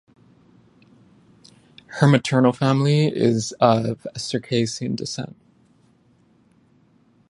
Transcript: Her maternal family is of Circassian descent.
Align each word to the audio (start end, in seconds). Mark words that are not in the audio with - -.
Her 1.99 2.07
maternal 2.07 2.53
family 2.53 3.05
is 3.05 3.51
of 3.59 4.07
Circassian 4.17 4.95
descent. 4.95 5.35